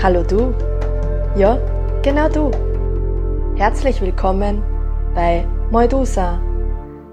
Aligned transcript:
Hallo 0.00 0.22
du. 0.22 0.54
Ja, 1.36 1.56
genau 2.02 2.28
du. 2.28 2.52
Herzlich 3.58 4.00
willkommen 4.00 4.62
bei 5.12 5.44
Moidusa, 5.72 6.40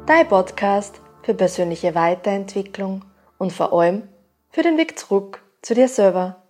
dein 0.05 0.27
Podcast 0.27 1.01
für 1.23 1.33
persönliche 1.33 1.95
Weiterentwicklung 1.95 3.03
und 3.39 3.51
vor 3.51 3.73
allem 3.73 4.07
für 4.51 4.61
den 4.61 4.77
Weg 4.77 4.99
zurück 4.99 5.43
zu 5.63 5.73
dir 5.73 5.87
selber. 5.87 6.43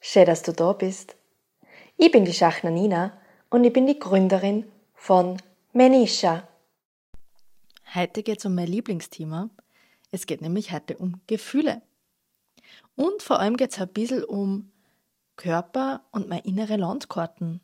Schön, 0.00 0.26
dass 0.26 0.42
du 0.42 0.52
da 0.52 0.72
bist. 0.72 1.14
Ich 1.98 2.10
bin 2.10 2.24
die 2.24 2.34
Schachner 2.34 2.72
Nina 2.72 3.16
und 3.48 3.62
ich 3.62 3.72
bin 3.72 3.86
die 3.86 4.00
Gründerin 4.00 4.64
von 4.92 5.36
Menisha. 5.72 6.48
Heute 7.94 8.24
geht 8.24 8.40
es 8.40 8.44
um 8.44 8.56
mein 8.56 8.66
Lieblingsthema. 8.66 9.50
Es 10.10 10.26
geht 10.26 10.42
nämlich 10.42 10.72
heute 10.72 10.96
um 10.96 11.20
Gefühle. 11.28 11.80
Und 12.96 13.22
vor 13.22 13.38
allem 13.38 13.56
geht 13.56 13.70
es 13.70 13.80
ein 13.80 13.86
bisschen 13.86 14.24
um 14.24 14.72
Körper 15.36 16.02
und 16.10 16.28
meine 16.28 16.44
innere 16.44 16.76
Landkarten. 16.76 17.60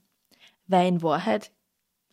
Weil 0.67 0.89
in 0.89 1.03
Wahrheit 1.03 1.53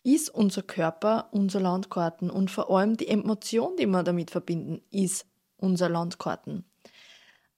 ist 0.03 0.29
unser 0.29 0.63
Körper 0.63 1.27
unser 1.31 1.59
Landkarten 1.59 2.29
und 2.29 2.49
vor 2.49 2.69
allem 2.69 2.95
die 2.95 3.09
Emotion, 3.09 3.75
die 3.75 3.85
wir 3.85 4.03
damit 4.03 4.31
verbinden, 4.31 4.81
ist 4.89 5.25
unser 5.57 5.89
Landkarten. 5.89 6.63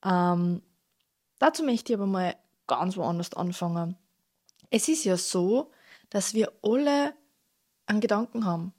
Ähm, 0.04 0.62
dazu 1.38 1.64
möchte 1.64 1.94
ich 1.94 2.00
aber 2.00 2.08
mal 2.08 2.36
ganz 2.66 2.98
woanders 2.98 3.34
anfangen. 3.34 3.98
Es 4.72 4.88
ist 4.88 5.04
ja 5.04 5.18
so, 5.18 5.72
dass 6.10 6.34
wir 6.34 6.52
alle 6.64 7.14
einen 7.86 8.02
Gedanken 8.02 8.46
haben 8.46 8.74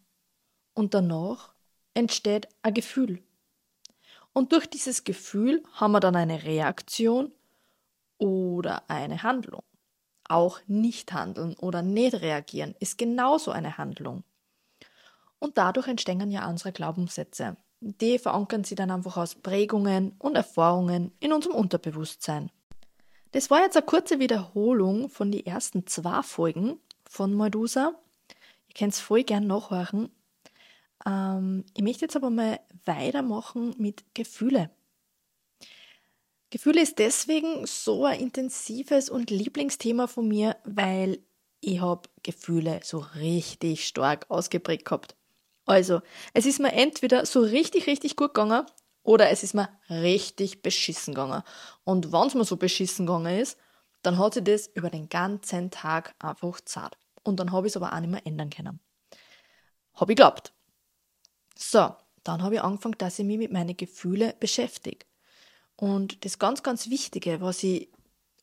und 0.74 0.94
danach 0.94 1.54
entsteht 1.94 2.48
ein 2.62 2.74
Gefühl. 2.74 3.22
Und 4.32 4.52
durch 4.52 4.66
dieses 4.66 5.04
Gefühl 5.04 5.62
haben 5.72 5.92
wir 5.92 6.00
dann 6.00 6.16
eine 6.16 6.42
Reaktion 6.44 7.32
oder 8.20 8.88
eine 8.88 9.24
Handlung. 9.24 9.62
Auch 10.28 10.60
nicht 10.68 11.12
handeln 11.12 11.56
oder 11.58 11.82
nicht 11.82 12.20
reagieren 12.20 12.76
ist 12.78 12.98
genauso 12.98 13.50
eine 13.50 13.78
Handlung. 13.78 14.22
Und 15.40 15.58
dadurch 15.58 15.88
entstehen 15.88 16.30
ja 16.30 16.48
unsere 16.48 16.70
Glaubenssätze. 16.70 17.56
Die 17.80 18.18
verankern 18.18 18.62
sie 18.62 18.74
dann 18.74 18.90
einfach 18.90 19.16
aus 19.16 19.34
Prägungen 19.34 20.14
und 20.18 20.36
Erfahrungen 20.36 21.12
in 21.18 21.32
unserem 21.32 21.56
Unterbewusstsein. 21.56 22.50
Das 23.32 23.50
war 23.50 23.60
jetzt 23.60 23.76
eine 23.76 23.86
kurze 23.86 24.18
Wiederholung 24.18 25.08
von 25.08 25.32
den 25.32 25.46
ersten 25.46 25.86
zwei 25.86 26.22
Folgen 26.22 26.78
von 27.06 27.34
Medusa. 27.34 27.94
Ihr 28.68 28.74
könnt 28.78 28.92
es 28.92 29.00
voll 29.00 29.24
gern 29.24 29.46
nachhören. 29.46 30.10
Ähm, 31.06 31.64
ich 31.74 31.82
möchte 31.82 32.04
jetzt 32.04 32.16
aber 32.16 32.28
mal 32.28 32.60
weitermachen 32.84 33.74
mit 33.78 34.04
Gefühle. 34.14 34.70
Gefühle 36.50 36.82
ist 36.82 36.98
deswegen 36.98 37.64
so 37.66 38.04
ein 38.04 38.18
intensives 38.18 39.08
und 39.08 39.30
Lieblingsthema 39.30 40.08
von 40.08 40.26
mir, 40.26 40.56
weil 40.64 41.20
ich 41.60 41.80
habe 41.80 42.08
Gefühle 42.24 42.80
so 42.82 42.98
richtig 43.14 43.86
stark 43.86 44.26
ausgeprägt 44.28 44.84
gehabt. 44.84 45.14
Also, 45.64 46.00
es 46.34 46.46
ist 46.46 46.58
mir 46.58 46.72
entweder 46.72 47.24
so 47.24 47.40
richtig, 47.40 47.86
richtig 47.86 48.16
gut 48.16 48.34
gegangen 48.34 48.66
oder 49.04 49.30
es 49.30 49.44
ist 49.44 49.54
mir 49.54 49.68
richtig 49.88 50.62
beschissen 50.62 51.14
gegangen. 51.14 51.42
Und 51.84 52.12
wenn 52.12 52.26
es 52.26 52.34
mir 52.34 52.44
so 52.44 52.56
beschissen 52.56 53.06
gegangen 53.06 53.38
ist, 53.38 53.56
dann 54.02 54.18
hat 54.18 54.34
sich 54.34 54.42
das 54.42 54.66
über 54.68 54.90
den 54.90 55.08
ganzen 55.08 55.70
Tag 55.70 56.14
einfach 56.18 56.60
zart. 56.62 56.98
Und 57.22 57.38
dann 57.38 57.52
habe 57.52 57.68
ich 57.68 57.72
es 57.72 57.76
aber 57.76 57.92
auch 57.94 58.00
nicht 58.00 58.10
mehr 58.10 58.26
ändern 58.26 58.50
können. 58.50 58.80
Habe 59.94 60.12
ich 60.12 60.16
geglaubt. 60.16 60.52
So, 61.56 61.94
dann 62.24 62.42
habe 62.42 62.56
ich 62.56 62.62
angefangen, 62.62 62.96
dass 62.98 63.18
ich 63.18 63.26
mich 63.26 63.38
mit 63.38 63.52
meinen 63.52 63.76
Gefühlen 63.76 64.32
beschäftige. 64.40 65.06
Und 65.80 66.26
das 66.26 66.38
ganz, 66.38 66.62
ganz 66.62 66.90
Wichtige, 66.90 67.40
was 67.40 67.62
ich 67.62 67.88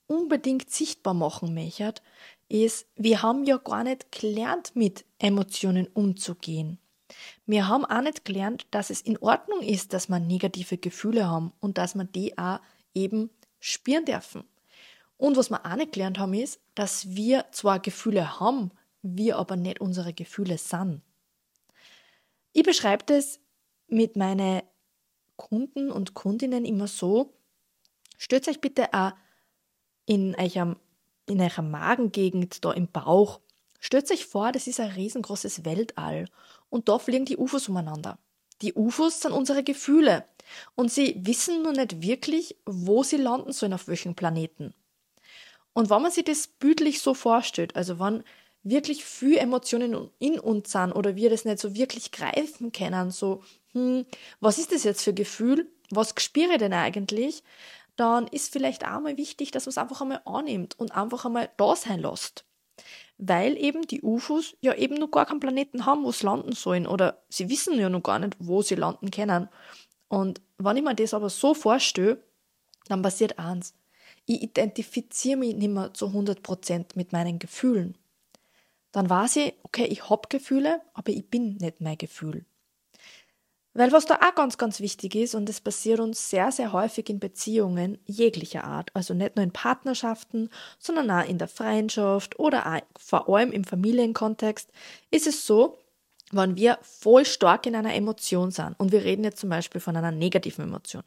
unbedingt 0.07 0.71
sichtbar 0.71 1.13
machen 1.13 1.53
möchte, 1.53 2.01
ist, 2.49 2.87
wir 2.95 3.21
haben 3.21 3.43
ja 3.43 3.57
gar 3.57 3.83
nicht 3.83 4.11
gelernt, 4.11 4.75
mit 4.75 5.05
Emotionen 5.19 5.85
umzugehen. 5.93 6.79
Wir 7.45 7.67
haben 7.67 7.85
auch 7.85 8.01
nicht 8.01 8.25
gelernt, 8.25 8.65
dass 8.71 8.89
es 8.89 9.01
in 9.01 9.19
Ordnung 9.19 9.61
ist, 9.61 9.93
dass 9.93 10.09
wir 10.09 10.19
negative 10.19 10.79
Gefühle 10.79 11.29
haben 11.29 11.53
und 11.59 11.77
dass 11.77 11.93
wir 11.93 12.05
die 12.05 12.35
auch 12.39 12.59
eben 12.95 13.29
spüren 13.59 14.05
dürfen. 14.05 14.43
Und 15.17 15.37
was 15.37 15.51
wir 15.51 15.63
auch 15.63 15.75
nicht 15.75 15.91
gelernt 15.91 16.17
haben, 16.17 16.33
ist, 16.33 16.59
dass 16.73 17.15
wir 17.15 17.45
zwar 17.51 17.79
Gefühle 17.79 18.39
haben, 18.39 18.71
wir 19.03 19.37
aber 19.37 19.57
nicht 19.57 19.79
unsere 19.79 20.11
Gefühle 20.11 20.57
sind. 20.57 21.03
Ich 22.51 22.63
beschreibe 22.63 23.03
das 23.05 23.39
mit 23.87 24.15
meinen 24.15 24.63
Kunden 25.37 25.91
und 25.91 26.15
Kundinnen 26.15 26.65
immer 26.65 26.87
so, 26.87 27.36
stellt 28.17 28.47
euch 28.47 28.61
bitte 28.61 28.93
auch 28.93 29.11
in 30.05 30.35
eurem 30.35 30.77
in 31.27 31.41
eurer 31.41 31.61
Magengegend, 31.61 32.63
da 32.63 32.71
im 32.71 32.87
Bauch, 32.87 33.41
stellt 33.79 34.09
euch 34.11 34.25
vor, 34.25 34.51
das 34.51 34.65
ist 34.67 34.79
ein 34.79 34.91
riesengroßes 34.91 35.65
Weltall 35.65 36.29
und 36.69 36.89
da 36.89 36.99
fliegen 36.99 37.25
die 37.25 37.37
UFOs 37.37 37.69
umeinander. 37.69 38.17
Die 38.61 38.73
UFOs 38.73 39.21
sind 39.21 39.33
unsere 39.33 39.63
Gefühle 39.63 40.25
und 40.75 40.91
sie 40.91 41.15
wissen 41.25 41.61
nur 41.61 41.73
nicht 41.73 42.01
wirklich, 42.01 42.55
wo 42.65 43.03
sie 43.03 43.17
landen 43.17 43.51
sollen, 43.51 43.73
auf 43.73 43.87
welchen 43.87 44.15
Planeten. 44.15 44.73
Und 45.73 45.89
wenn 45.89 46.01
man 46.01 46.11
sich 46.11 46.23
das 46.23 46.47
bildlich 46.47 47.01
so 47.01 47.13
vorstellt, 47.13 47.75
also 47.75 47.99
wenn 47.99 48.23
wirklich 48.63 49.05
viel 49.05 49.37
Emotionen 49.37 50.09
in 50.17 50.39
uns 50.39 50.71
sind 50.71 50.91
oder 50.91 51.15
wir 51.15 51.29
das 51.29 51.45
nicht 51.45 51.59
so 51.59 51.75
wirklich 51.75 52.11
greifen 52.11 52.71
können, 52.71 53.11
so, 53.11 53.43
hm, 53.73 54.05
was 54.39 54.57
ist 54.57 54.71
das 54.71 54.83
jetzt 54.83 55.03
für 55.03 55.13
Gefühl? 55.13 55.71
Was 55.89 56.13
spüre 56.17 56.53
ich 56.53 56.57
denn 56.57 56.73
eigentlich? 56.73 57.43
Dann 57.97 58.27
ist 58.27 58.53
vielleicht 58.53 58.87
auch 58.87 59.01
mal 59.01 59.17
wichtig, 59.17 59.51
dass 59.51 59.65
man 59.65 59.71
es 59.71 59.77
einfach 59.77 60.01
einmal 60.01 60.21
annimmt 60.25 60.79
und 60.79 60.93
einfach 60.95 61.25
einmal 61.25 61.49
da 61.57 61.75
sein 61.75 61.99
lässt. 61.99 62.45
Weil 63.17 63.57
eben 63.57 63.81
die 63.81 64.01
UFOs 64.01 64.55
ja 64.61 64.73
eben 64.75 64.95
noch 64.95 65.11
gar 65.11 65.25
keinen 65.25 65.39
Planeten 65.39 65.85
haben, 65.85 66.03
wo 66.03 66.11
sie 66.11 66.25
landen 66.25 66.53
sollen 66.53 66.87
oder 66.87 67.21
sie 67.29 67.49
wissen 67.49 67.77
ja 67.79 67.89
noch 67.89 68.03
gar 68.03 68.19
nicht, 68.19 68.37
wo 68.39 68.61
sie 68.61 68.75
landen 68.75 69.11
können. 69.11 69.49
Und 70.07 70.39
wenn 70.57 70.77
ich 70.77 70.83
mir 70.83 70.95
das 70.95 71.13
aber 71.13 71.29
so 71.29 71.53
vorstelle, 71.53 72.23
dann 72.87 73.01
passiert 73.01 73.37
eins. 73.37 73.73
Ich 74.25 74.41
identifiziere 74.41 75.37
mich 75.37 75.55
nicht 75.55 75.69
mehr 75.69 75.93
zu 75.93 76.05
100% 76.07 76.91
mit 76.95 77.11
meinen 77.11 77.39
Gefühlen 77.39 77.97
dann 78.97 79.11
weiß 79.11 79.35
ich, 79.37 79.53
okay, 79.61 79.85
ich 79.85 80.09
habe 80.09 80.27
Gefühle, 80.27 80.81
aber 80.95 81.11
ich 81.11 81.29
bin 81.29 81.57
nicht 81.57 81.81
mein 81.81 81.99
Gefühl. 81.99 82.45
Weil 83.77 83.91
was 83.91 84.07
da 84.07 84.15
auch 84.15 84.33
ganz, 84.33 84.57
ganz 84.57 84.79
wichtig 84.79 85.13
ist, 85.13 85.35
und 85.35 85.47
es 85.47 85.61
passiert 85.61 85.99
uns 85.99 86.31
sehr, 86.31 86.51
sehr 86.51 86.73
häufig 86.73 87.09
in 87.11 87.19
Beziehungen 87.19 87.99
jeglicher 88.07 88.63
Art, 88.63 88.89
also 88.95 89.13
nicht 89.13 89.35
nur 89.35 89.43
in 89.43 89.51
Partnerschaften, 89.51 90.49
sondern 90.79 91.11
auch 91.11 91.29
in 91.29 91.37
der 91.37 91.47
Freundschaft 91.47 92.39
oder 92.39 92.65
auch 92.65 92.81
vor 92.97 93.29
allem 93.29 93.51
im 93.51 93.63
Familienkontext, 93.63 94.71
ist 95.11 95.27
es 95.27 95.45
so, 95.45 95.77
wenn 96.31 96.55
wir 96.55 96.79
voll 96.81 97.23
stark 97.23 97.67
in 97.67 97.75
einer 97.75 97.93
Emotion 97.93 98.49
sind, 98.49 98.73
und 98.79 98.91
wir 98.91 99.03
reden 99.03 99.23
jetzt 99.23 99.39
zum 99.39 99.51
Beispiel 99.51 99.79
von 99.79 99.95
einer 99.95 100.11
negativen 100.11 100.65
Emotion. 100.65 101.03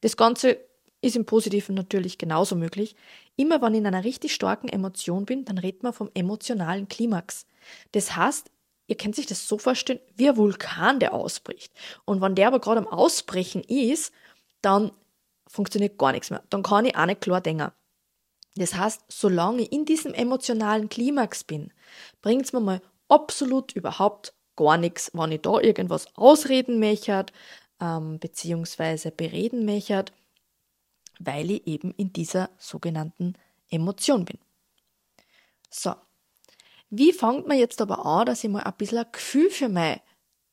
Das 0.00 0.16
Ganze 0.16 0.58
ist 1.00 1.14
im 1.14 1.24
Positiven 1.24 1.76
natürlich 1.76 2.18
genauso 2.18 2.56
möglich. 2.56 2.96
Immer 3.36 3.62
wenn 3.62 3.74
ich 3.74 3.78
in 3.78 3.86
einer 3.86 4.02
richtig 4.02 4.34
starken 4.34 4.68
Emotion 4.68 5.24
bin, 5.24 5.44
dann 5.44 5.58
redet 5.58 5.84
man 5.84 5.92
vom 5.92 6.10
emotionalen 6.14 6.88
Klimax. 6.88 7.46
Das 7.92 8.16
heißt, 8.16 8.50
ihr 8.88 8.96
könnt 8.96 9.14
sich 9.14 9.26
das 9.26 9.46
so 9.46 9.58
vorstellen, 9.58 10.00
wie 10.16 10.28
ein 10.28 10.36
Vulkan, 10.36 10.98
der 10.98 11.14
ausbricht. 11.14 11.72
Und 12.04 12.20
wenn 12.20 12.34
der 12.34 12.48
aber 12.48 12.58
gerade 12.58 12.80
am 12.80 12.88
Ausbrechen 12.88 13.62
ist, 13.62 14.12
dann 14.60 14.90
funktioniert 15.46 15.96
gar 15.98 16.10
nichts 16.10 16.30
mehr. 16.30 16.42
Dann 16.50 16.64
kann 16.64 16.84
ich 16.84 16.96
auch 16.96 17.06
nicht 17.06 17.20
klar 17.20 17.40
denken. 17.40 17.70
Das 18.56 18.74
heißt, 18.74 19.02
solange 19.08 19.62
ich 19.62 19.72
in 19.72 19.84
diesem 19.84 20.12
emotionalen 20.12 20.88
Klimax 20.88 21.44
bin, 21.44 21.72
bringt 22.22 22.46
es 22.46 22.52
mir 22.52 22.60
mal 22.60 22.82
absolut 23.08 23.72
überhaupt 23.72 24.34
gar 24.56 24.76
nichts, 24.76 25.12
wenn 25.14 25.30
ich 25.30 25.42
da 25.42 25.60
irgendwas 25.60 26.08
ausreden 26.16 26.80
möchte, 26.80 27.26
ähm, 27.80 28.18
beziehungsweise 28.18 29.12
bereden 29.12 29.64
möchte 29.64 30.06
weil 31.18 31.50
ich 31.50 31.66
eben 31.66 31.92
in 31.92 32.12
dieser 32.12 32.50
sogenannten 32.58 33.34
Emotion 33.70 34.24
bin. 34.24 34.38
So, 35.70 35.94
wie 36.90 37.12
fängt 37.12 37.46
man 37.46 37.58
jetzt 37.58 37.80
aber 37.80 38.04
an, 38.04 38.26
dass 38.26 38.44
ich 38.44 38.50
mal 38.50 38.62
ein 38.62 38.76
bisschen 38.76 38.98
ein 38.98 39.12
Gefühl 39.12 39.50
für 39.50 39.68
mein 39.68 40.00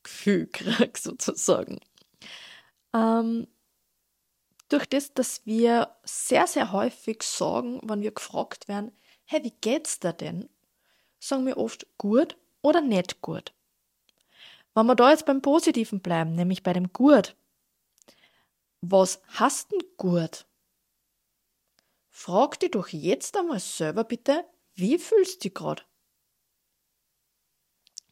Gefühl 0.04 0.48
kriege, 0.52 1.00
sozusagen? 1.00 1.80
Ähm, 2.94 3.48
durch 4.70 4.86
das, 4.88 5.14
dass 5.14 5.46
wir 5.46 5.96
sehr, 6.04 6.48
sehr 6.48 6.72
häufig 6.72 7.24
sagen, 7.24 7.80
wenn 7.84 8.02
wir 8.02 8.12
gefragt 8.12 8.68
werden, 8.68 8.92
hey, 9.26 9.44
wie 9.44 9.54
geht's 9.62 10.00
dir 10.00 10.14
denn? 10.14 10.50
Sagen 11.20 11.46
wir 11.46 11.58
oft 11.58 11.88
gut 11.98 12.38
oder 12.62 12.82
nicht 12.82 13.22
gut. 13.22 13.54
Wenn 14.74 14.88
wir 14.88 14.96
da 14.96 15.12
jetzt 15.12 15.26
beim 15.26 15.42
Positiven 15.42 16.02
bleiben, 16.02 16.36
nämlich 16.36 16.62
bei 16.62 16.74
dem 16.74 16.92
Gut, 16.92 17.36
was 18.82 19.22
hast 19.28 19.72
denn 19.72 19.82
gut? 19.98 20.46
Frag 22.10 22.60
dich 22.60 22.72
doch 22.72 22.90
jetzt 22.90 23.38
einmal 23.38 23.60
selber 23.60 24.04
bitte, 24.04 24.46
wie 24.74 24.98
fühlst 24.98 25.38
du 25.44 25.50
dich 25.50 25.54
gerade? 25.54 25.84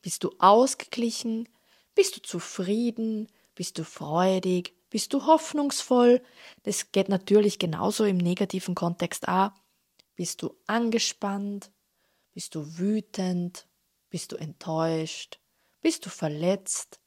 Bist 0.04 0.24
du 0.26 0.32
ausgeglichen? 0.38 1.50
Bist 1.96 2.18
du 2.18 2.22
zufrieden? 2.22 3.30
Bist 3.56 3.80
du 3.80 3.86
freudig? 3.86 4.76
Bist 4.90 5.14
du 5.14 5.26
hoffnungsvoll? 5.26 6.22
Das 6.64 6.92
geht 6.92 7.10
natürlich 7.10 7.58
genauso 7.58 8.04
im 8.04 8.18
negativen 8.18 8.76
Kontext 8.76 9.28
auch. 9.28 9.52
Bist 10.16 10.44
du 10.44 10.56
angespannt? 10.68 11.72
Bist 12.34 12.54
du 12.54 12.78
wütend? 12.78 13.66
Bist 14.10 14.34
du 14.34 14.36
enttäuscht? 14.36 15.40
Bist 15.82 16.06
du 16.06 16.10
verletzt? 16.10 17.00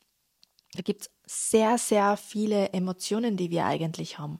Da 0.72 0.80
gibt 0.80 1.02
es 1.02 1.10
sehr, 1.50 1.78
sehr 1.78 2.16
viele 2.16 2.70
Emotionen, 2.70 3.36
die 3.36 3.50
wir 3.50 3.66
eigentlich 3.66 4.18
haben. 4.18 4.38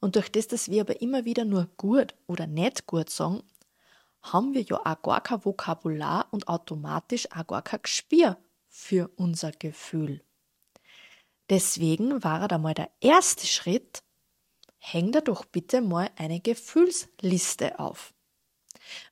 Und 0.00 0.16
durch 0.16 0.30
das, 0.32 0.48
dass 0.48 0.70
wir 0.70 0.80
aber 0.80 1.00
immer 1.02 1.24
wieder 1.26 1.44
nur 1.44 1.68
gut 1.76 2.14
oder 2.26 2.46
nicht 2.46 2.86
gut 2.86 3.10
sagen, 3.10 3.42
haben 4.22 4.54
wir 4.54 4.62
ja 4.62 4.80
auch 4.84 5.02
gar 5.02 5.20
kein 5.20 5.44
Vokabular 5.44 6.28
und 6.30 6.48
automatisch 6.48 7.30
auch 7.32 7.46
gar 7.46 7.62
kein 7.62 7.82
Gespür 7.82 8.38
für 8.68 9.10
unser 9.16 9.52
Gefühl. 9.52 10.24
Deswegen 11.50 12.22
war 12.22 12.46
da 12.48 12.58
mal 12.58 12.74
der 12.74 12.90
erste 13.00 13.46
Schritt, 13.46 14.02
häng 14.78 15.12
da 15.12 15.20
doch 15.20 15.44
bitte 15.44 15.80
mal 15.82 16.10
eine 16.16 16.40
Gefühlsliste 16.40 17.78
auf. 17.78 18.14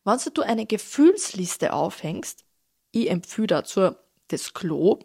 Wenn 0.04 0.18
du 0.34 0.42
eine 0.42 0.66
Gefühlsliste 0.66 1.72
aufhängst, 1.72 2.44
ich 2.92 3.10
empfehle 3.10 3.48
dazu 3.48 3.90
das 4.28 4.54
Klo, 4.54 5.00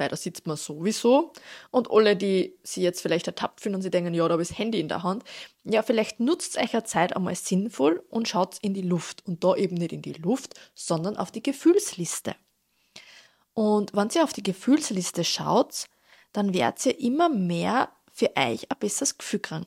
weil 0.00 0.08
da 0.08 0.16
sitzt 0.16 0.46
man 0.46 0.56
sowieso. 0.56 1.32
Und 1.70 1.90
alle, 1.90 2.16
die 2.16 2.54
sie 2.62 2.82
jetzt 2.82 3.02
vielleicht 3.02 3.26
ertappt 3.26 3.60
finden 3.60 3.76
und 3.76 3.82
sie 3.82 3.90
denken, 3.90 4.14
ja, 4.14 4.26
da 4.26 4.32
habe 4.32 4.42
ich 4.42 4.48
das 4.48 4.58
Handy 4.58 4.80
in 4.80 4.88
der 4.88 5.02
Hand, 5.02 5.24
ja, 5.62 5.82
vielleicht 5.82 6.18
nutzt 6.18 6.56
euch 6.56 6.72
eine 6.72 6.84
Zeit 6.84 7.14
einmal 7.14 7.34
sinnvoll 7.34 8.02
und 8.08 8.26
schaut 8.26 8.56
in 8.62 8.72
die 8.72 8.82
Luft. 8.82 9.22
Und 9.26 9.44
da 9.44 9.54
eben 9.54 9.76
nicht 9.76 9.92
in 9.92 10.02
die 10.02 10.14
Luft, 10.14 10.58
sondern 10.74 11.18
auf 11.18 11.30
die 11.30 11.42
Gefühlsliste. 11.42 12.34
Und 13.52 13.94
wenn 13.94 14.08
ihr 14.14 14.24
auf 14.24 14.32
die 14.32 14.42
Gefühlsliste 14.42 15.22
schaut, 15.22 15.84
dann 16.32 16.54
werdet 16.54 16.86
ihr 16.86 16.98
immer 16.98 17.28
mehr 17.28 17.90
für 18.12 18.30
euch 18.36 18.70
ein 18.70 18.78
besseres 18.80 19.18
Gefühl 19.18 19.40
kriegen. 19.40 19.66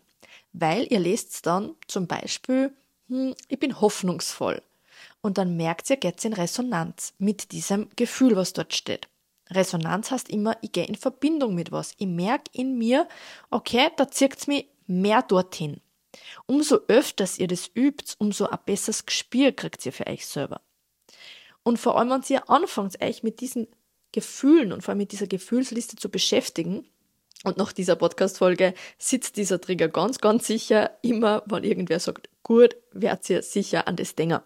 Weil 0.51 0.91
ihr 0.91 0.99
lest 0.99 1.45
dann 1.45 1.75
zum 1.87 2.07
Beispiel, 2.07 2.73
hm, 3.07 3.35
ich 3.47 3.59
bin 3.59 3.79
hoffnungsvoll. 3.79 4.63
Und 5.21 5.37
dann 5.37 5.57
merkt 5.57 5.89
ihr, 5.91 5.97
geht 5.97 6.25
in 6.25 6.33
Resonanz 6.33 7.13
mit 7.19 7.51
diesem 7.51 7.89
Gefühl, 7.95 8.35
was 8.35 8.53
dort 8.53 8.73
steht. 8.73 9.07
Resonanz 9.49 10.11
heißt 10.11 10.29
immer, 10.29 10.57
ich 10.61 10.71
gehe 10.71 10.85
in 10.85 10.95
Verbindung 10.95 11.55
mit 11.55 11.71
was. 11.71 11.93
Ich 11.97 12.07
merke 12.07 12.49
in 12.53 12.77
mir, 12.77 13.07
okay, 13.49 13.89
da 13.97 14.09
zieht 14.09 14.37
es 14.37 14.47
mich 14.47 14.67
mehr 14.87 15.21
dorthin. 15.21 15.81
Umso 16.45 16.79
öfters 16.87 17.39
ihr 17.39 17.47
das 17.47 17.69
übt, 17.75 18.15
umso 18.19 18.45
ein 18.45 18.59
besseres 18.65 19.05
Gespür 19.05 19.51
kriegt 19.51 19.85
ihr 19.85 19.93
für 19.93 20.07
euch 20.07 20.25
selber. 20.25 20.61
Und 21.63 21.77
vor 21.77 21.97
allem, 21.97 22.09
wenn 22.09 22.23
ihr 22.29 22.49
anfangt, 22.49 23.01
euch 23.01 23.23
mit 23.23 23.41
diesen 23.41 23.67
Gefühlen 24.11 24.71
und 24.71 24.81
vor 24.81 24.91
allem 24.91 24.99
mit 24.99 25.11
dieser 25.11 25.27
Gefühlsliste 25.27 25.95
zu 25.95 26.09
beschäftigen, 26.09 26.87
und 27.43 27.57
nach 27.57 27.73
dieser 27.73 27.97
Podcast-Folge 27.97 28.73
sitzt 28.97 29.35
dieser 29.35 29.59
Trigger 29.59 29.89
ganz, 29.89 30.19
ganz 30.19 30.47
sicher 30.47 30.97
immer, 31.01 31.43
wenn 31.45 31.65
irgendwer 31.65 31.99
sagt, 31.99 32.29
gut, 32.41 32.77
werdet 32.93 33.29
ihr 33.29 33.41
sicher 33.43 33.85
an 33.87 33.97
das 33.97 34.15
denken. 34.15 34.39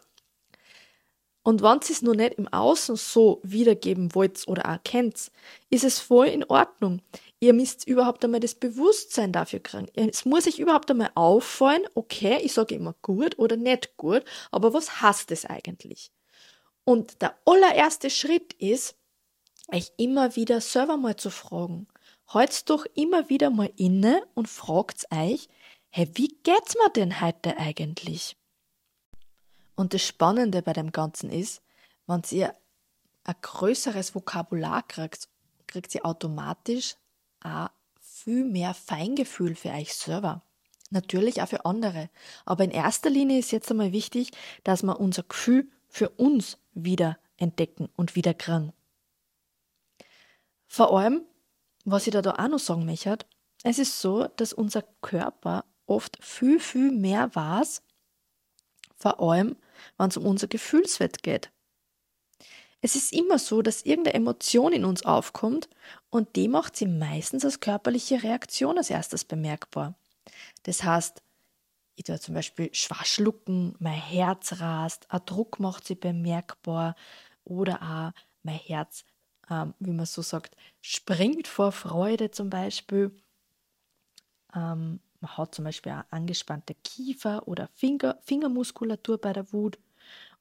Und 1.48 1.62
wenn 1.62 1.78
ihr 1.78 1.90
es 1.90 2.02
nur 2.02 2.14
nicht 2.14 2.34
im 2.34 2.50
Außen 2.50 2.98
so 2.98 3.40
wiedergeben 3.42 4.14
wollt 4.14 4.46
oder 4.50 4.64
erkennt, 4.64 5.32
ist 5.70 5.86
es 5.86 5.98
voll 5.98 6.28
in 6.28 6.44
Ordnung. 6.44 7.02
Ihr 7.40 7.54
müsst 7.54 7.88
überhaupt 7.88 8.26
einmal 8.26 8.42
das 8.42 8.54
Bewusstsein 8.54 9.32
dafür 9.32 9.62
kriegen. 9.62 9.88
Es 9.96 10.26
muss 10.26 10.44
sich 10.44 10.60
überhaupt 10.60 10.92
einmal 10.92 11.10
auffallen, 11.16 11.88
okay, 11.96 12.40
ich 12.44 12.52
sage 12.52 12.76
immer 12.76 12.96
gut 13.02 13.40
oder 13.40 13.56
nicht 13.56 13.96
gut, 13.96 14.26
aber 14.52 14.74
was 14.74 15.02
heißt 15.02 15.32
es 15.32 15.46
eigentlich? 15.46 16.12
Und 16.84 17.22
der 17.22 17.40
allererste 17.46 18.10
Schritt 18.10 18.52
ist, 18.56 18.98
euch 19.72 19.94
immer 19.96 20.36
wieder 20.36 20.60
selber 20.60 20.98
mal 20.98 21.16
zu 21.16 21.30
fragen. 21.30 21.88
Halt's 22.28 22.66
doch 22.66 22.86
immer 22.94 23.30
wieder 23.30 23.52
mal 23.52 23.72
inne 23.78 24.22
und 24.34 24.50
fragt 24.50 25.06
euch, 25.14 25.48
hey, 25.92 26.10
wie 26.16 26.38
geht's 26.44 26.76
mir 26.76 26.90
denn 26.94 27.22
heute 27.22 27.56
eigentlich? 27.56 28.36
Und 29.77 29.94
das 29.94 30.01
Spannende 30.01 30.62
bei 30.63 30.74
dem 30.74 30.91
Ganzen 30.91 31.29
ist, 31.29 31.62
wenn 32.07 32.24
ihr 32.31 32.53
ein 33.24 33.35
größeres 33.41 34.15
Vokabular 34.15 34.81
kriegt, 34.88 35.29
kriegt 35.68 35.94
ihr 35.94 36.06
automatisch 36.06 36.95
auch 37.44 37.69
viel 38.01 38.44
mehr 38.44 38.74
Feingefühl 38.74 39.56
für 39.56 39.69
euch 39.69 39.94
selber. 39.94 40.41
Natürlich 40.89 41.41
auch 41.41 41.47
für 41.47 41.65
andere. 41.65 42.09
Aber 42.44 42.63
in 42.63 42.71
erster 42.71 43.12
Linie 43.12 43.38
ist 43.38 43.51
jetzt 43.51 43.69
einmal 43.69 43.91
wichtig, 43.91 44.31
dass 44.63 44.81
wir 44.81 45.00
unser 45.00 45.24
Gefühl 45.24 45.69
für 45.89 46.09
uns 46.09 46.57
wieder 46.74 47.19
entdecken 47.38 47.88
und 47.95 48.15
wieder 48.15 48.33
kriegen. 48.33 48.74
Vor 50.65 50.97
allem, 50.97 51.21
was 51.85 52.07
ich 52.07 52.13
da, 52.13 52.24
da 52.24 52.31
auch 52.31 52.47
noch 52.47 52.59
sagen 52.59 52.85
möchte, 52.85 53.19
es 53.63 53.77
ist 53.77 54.01
so, 54.01 54.27
dass 54.38 54.53
unser 54.53 54.81
Körper 55.01 55.65
oft 55.85 56.18
viel, 56.24 56.59
viel 56.59 56.91
mehr 56.91 57.35
weiß, 57.35 57.83
vor 58.95 59.21
allem, 59.21 59.56
wenn 59.97 60.09
es 60.09 60.18
um 60.18 60.25
unser 60.25 60.47
Gefühlswert 60.47 61.24
geht. 61.24 61.51
Es 62.81 62.95
ist 62.95 63.12
immer 63.12 63.39
so, 63.39 63.62
dass 63.62 63.83
irgendeine 63.83 64.15
Emotion 64.15 64.71
in 64.71 64.85
uns 64.85 65.03
aufkommt 65.03 65.68
und 66.09 66.35
die 66.35 66.47
macht 66.47 66.75
sie 66.75 66.85
meistens 66.85 67.44
als 67.44 67.59
körperliche 67.59 68.21
Reaktion 68.24 68.77
als 68.77 68.89
erstes 68.89 69.25
bemerkbar. 69.25 69.95
Das 70.63 70.83
heißt, 70.83 71.24
ich 71.95 72.03
tue 72.03 72.19
zum 72.19 72.35
Beispiel 72.35 72.69
schwach 72.74 73.06
schlucken, 73.06 73.75
mein 73.79 74.00
Herz 74.00 74.59
rast, 74.59 75.07
ein 75.09 75.21
Druck 75.25 75.59
macht 75.59 75.88
sie 75.88 75.95
bemerkbar 75.95 76.95
oder 77.44 77.81
auch 77.81 78.21
mein 78.44 78.59
Herz, 78.59 79.03
ähm, 79.50 79.74
wie 79.79 79.91
man 79.91 80.06
so 80.06 80.21
sagt, 80.21 80.56
springt 80.81 81.47
vor 81.47 81.71
Freude 81.71 82.29
zum 82.29 82.51
Beispiel. 82.51 83.12
Ähm, 84.56 85.00
man 85.19 85.38
hat 85.38 85.56
zum 85.56 85.66
Beispiel 85.66 85.92
auch 85.92 86.04
angespannte 86.12 86.75
Kiefer 86.84 87.48
oder 87.48 87.68
Finger, 87.74 88.18
Fingermuskulatur 88.22 89.18
bei 89.18 89.34
der 89.34 89.52
Wut. 89.52 89.80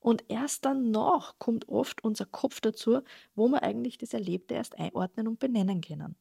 Und 0.01 0.25
erst 0.29 0.65
danach 0.65 1.39
kommt 1.39 1.69
oft 1.69 2.05
unser 2.05 2.27
Kopf 2.27 2.61
dazu, 2.61 3.01
wo 3.35 3.49
wir 3.49 3.63
eigentlich 3.63 3.99
das 3.99 4.15
Erlebte 4.15 4.55
erst 4.55 4.79
einordnen 4.79 5.27
und 5.29 5.39
benennen 5.39 5.81
können. 5.81 6.17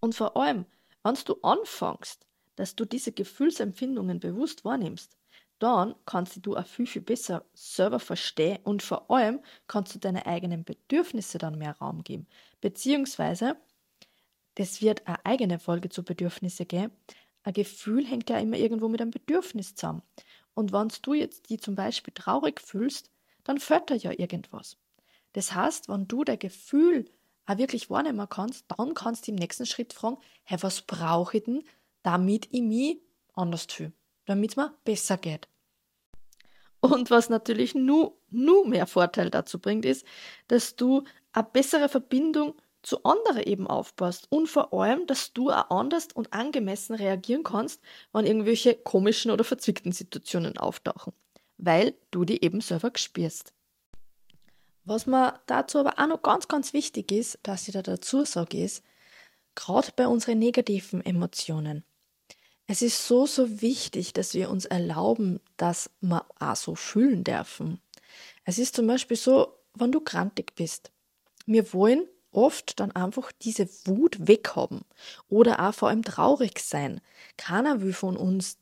Und 0.00 0.14
vor 0.14 0.36
allem, 0.36 0.66
wenn 1.02 1.14
du 1.24 1.36
anfängst, 1.42 2.26
dass 2.56 2.76
du 2.76 2.84
diese 2.84 3.12
Gefühlsempfindungen 3.12 4.20
bewusst 4.20 4.64
wahrnimmst, 4.64 5.16
dann 5.58 5.94
kannst 6.04 6.44
du 6.44 6.56
auch 6.56 6.66
viel, 6.66 6.86
viel 6.86 7.02
besser 7.02 7.44
selber 7.54 7.98
verstehen 7.98 8.58
und 8.64 8.82
vor 8.82 9.10
allem 9.10 9.40
kannst 9.66 9.94
du 9.94 9.98
deine 9.98 10.26
eigenen 10.26 10.64
Bedürfnisse 10.64 11.38
dann 11.38 11.58
mehr 11.58 11.76
Raum 11.78 12.04
geben. 12.04 12.26
Beziehungsweise 12.60 13.56
das 14.54 14.80
wird 14.80 15.06
eine 15.06 15.24
eigene 15.24 15.58
Folge 15.58 15.88
zu 15.88 16.04
Bedürfnisse 16.04 16.66
geben. 16.66 16.92
Ein 17.42 17.52
Gefühl 17.52 18.06
hängt 18.06 18.30
ja 18.30 18.38
immer 18.38 18.56
irgendwo 18.56 18.88
mit 18.88 19.00
einem 19.00 19.10
Bedürfnis 19.10 19.74
zusammen. 19.74 20.02
Und 20.54 20.72
wenn 20.72 20.88
du 21.02 21.14
jetzt 21.14 21.50
die 21.50 21.58
zum 21.58 21.74
Beispiel 21.74 22.14
traurig 22.14 22.60
fühlst, 22.60 23.10
dann 23.42 23.58
fällt 23.58 23.90
da 23.90 23.94
ja 23.94 24.12
irgendwas. 24.12 24.76
Das 25.32 25.54
heißt, 25.54 25.88
wenn 25.88 26.08
du 26.08 26.24
dein 26.24 26.38
Gefühl 26.38 27.10
auch 27.46 27.58
wirklich 27.58 27.90
wahrnehmen 27.90 28.26
kannst, 28.28 28.64
dann 28.68 28.94
kannst 28.94 29.26
du 29.26 29.32
im 29.32 29.36
nächsten 29.36 29.66
Schritt 29.66 29.92
fragen, 29.92 30.16
hey, 30.44 30.62
was 30.62 30.82
brauche 30.82 31.38
ich 31.38 31.44
denn, 31.44 31.64
damit 32.02 32.48
ich 32.52 32.62
mich 32.62 32.98
anders 33.34 33.66
fühle, 33.68 33.92
damit 34.26 34.50
es 34.50 34.56
mir 34.56 34.72
besser 34.84 35.18
geht. 35.18 35.48
Und 36.80 37.10
was 37.10 37.30
natürlich 37.30 37.74
nur, 37.74 38.16
nur 38.30 38.66
mehr 38.66 38.86
Vorteil 38.86 39.30
dazu 39.30 39.58
bringt, 39.58 39.84
ist, 39.84 40.06
dass 40.48 40.76
du 40.76 41.02
eine 41.32 41.48
bessere 41.50 41.88
Verbindung 41.88 42.54
zu 42.84 43.02
anderen 43.04 43.42
eben 43.42 43.66
aufpasst 43.66 44.26
und 44.30 44.46
vor 44.46 44.72
allem, 44.72 45.06
dass 45.06 45.32
du 45.32 45.50
auch 45.50 45.70
anders 45.70 46.08
und 46.14 46.32
angemessen 46.32 46.94
reagieren 46.94 47.42
kannst, 47.42 47.80
wenn 48.12 48.26
irgendwelche 48.26 48.74
komischen 48.74 49.30
oder 49.30 49.42
verzwickten 49.42 49.92
Situationen 49.92 50.58
auftauchen, 50.58 51.12
weil 51.56 51.94
du 52.10 52.24
die 52.24 52.44
eben 52.44 52.60
selber 52.60 52.92
spürst. 52.94 53.52
Was 54.84 55.06
mir 55.06 55.40
dazu 55.46 55.78
aber 55.78 55.98
auch 55.98 56.06
noch 56.06 56.22
ganz, 56.22 56.46
ganz 56.46 56.74
wichtig 56.74 57.10
ist, 57.10 57.38
dass 57.42 57.66
ich 57.66 57.72
da 57.72 57.82
dazu 57.82 58.24
sage, 58.24 58.62
ist, 58.62 58.84
gerade 59.54 59.88
bei 59.96 60.06
unseren 60.06 60.38
negativen 60.38 61.04
Emotionen. 61.04 61.84
Es 62.66 62.82
ist 62.82 63.06
so, 63.06 63.26
so 63.26 63.62
wichtig, 63.62 64.12
dass 64.12 64.34
wir 64.34 64.50
uns 64.50 64.66
erlauben, 64.66 65.40
dass 65.56 65.90
wir 66.00 66.26
auch 66.38 66.56
so 66.56 66.74
fühlen 66.74 67.24
dürfen. 67.24 67.80
Es 68.44 68.58
ist 68.58 68.76
zum 68.76 68.86
Beispiel 68.86 69.16
so, 69.16 69.54
wenn 69.74 69.92
du 69.92 70.00
krantig 70.00 70.54
bist. 70.54 70.90
Wir 71.46 71.72
wollen 71.72 72.06
oft 72.34 72.80
dann 72.80 72.92
einfach 72.92 73.32
diese 73.32 73.68
Wut 73.86 74.16
weghaben 74.26 74.82
oder 75.28 75.60
auch 75.60 75.74
vor 75.74 75.88
allem 75.88 76.02
traurig 76.02 76.58
sein. 76.58 77.00
Keiner 77.36 77.80
will 77.80 77.92
von 77.92 78.16
uns, 78.16 78.58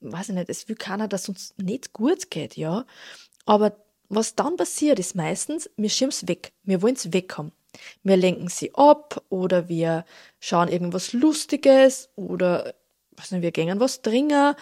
weiß 0.00 0.30
ich 0.30 0.34
nicht, 0.34 0.50
es 0.50 0.68
will 0.68 0.76
keiner, 0.76 1.08
dass 1.08 1.28
uns 1.28 1.54
nicht 1.56 1.92
gut 1.92 2.30
geht, 2.30 2.56
ja. 2.56 2.84
Aber 3.44 3.76
was 4.08 4.34
dann 4.34 4.56
passiert, 4.56 4.98
ist 4.98 5.14
meistens, 5.14 5.70
wir 5.76 5.90
schieben 5.90 6.10
es 6.10 6.28
weg. 6.28 6.52
Wir 6.62 6.82
wollen 6.82 6.94
es 6.94 7.12
weghaben. 7.12 7.52
Wir 8.02 8.16
lenken 8.16 8.48
sie 8.48 8.74
ab 8.74 9.22
oder 9.28 9.68
wir 9.68 10.04
schauen 10.40 10.68
irgendwas 10.68 11.12
Lustiges 11.12 12.08
oder 12.16 12.74
weiß 13.12 13.32
nicht, 13.32 13.42
wir 13.42 13.52
gehen 13.52 13.80
was 13.80 14.02
dringen. 14.02 14.54